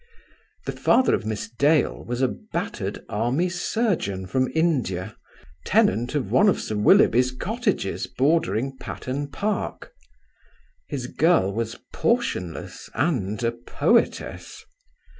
The 0.65 0.71
father 0.71 1.13
of 1.13 1.27
Miss 1.27 1.47
Dale 1.47 2.03
was 2.03 2.23
a 2.23 2.27
battered 2.27 3.05
army 3.07 3.49
surgeon 3.49 4.25
from 4.25 4.51
India, 4.55 5.15
tenant 5.63 6.15
of 6.15 6.31
one 6.31 6.49
of 6.49 6.59
Sir 6.59 6.75
Willoughby's 6.75 7.29
cottages 7.31 8.07
bordering 8.07 8.75
Patterne 8.79 9.27
Park. 9.27 9.91
His 10.87 11.05
girl 11.05 11.53
was 11.53 11.77
portionless 11.93 12.89
and 12.95 13.43
a 13.43 13.51
poetess. 13.51 14.65